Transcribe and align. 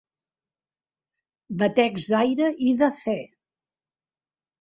Batecs 1.59 2.07
d’aire 2.13 2.47
i 2.69 2.73
de 2.79 2.89
fe. 3.01 3.15